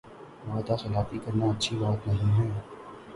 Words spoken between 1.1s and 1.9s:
کرنا اچھی